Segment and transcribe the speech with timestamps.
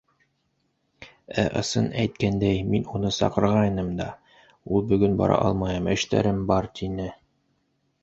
[1.41, 4.09] -Ә, ысын әйткәндәй, мин уны саҡырғайным да,
[4.73, 7.11] ул бөгөн бара алмайым, эштәрем бар, тине.